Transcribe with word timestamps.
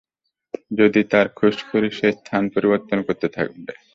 যদি 0.79 1.01
তার 1.11 1.27
খুঁজ 1.37 1.55
করি, 1.69 1.89
সে 1.91 2.07
স্থান 2.17 2.43
পরিবর্তন 2.53 2.99
করতে 3.07 3.27
থাকবে। 3.29 3.71